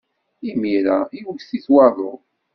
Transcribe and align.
Imir-a 0.49 0.97
iwet-it 1.19 1.65
waḍu. 1.73 2.11